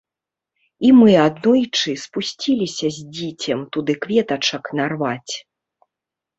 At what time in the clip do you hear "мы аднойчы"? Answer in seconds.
0.99-1.91